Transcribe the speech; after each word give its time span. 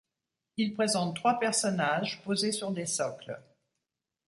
Il 0.57 0.73
présente 0.73 1.15
trois 1.15 1.37
personnages 1.37 2.23
posés 2.23 2.51
sur 2.51 2.71
des 2.71 2.87
socles. 2.87 3.39